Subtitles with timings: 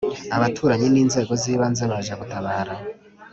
[0.35, 2.73] abaturanyi n’inzego z’ibanze baje gutabara